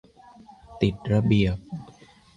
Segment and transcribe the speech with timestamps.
[0.81, 1.57] ติดระเบียบ